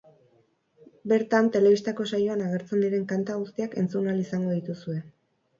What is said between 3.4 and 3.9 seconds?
guztiak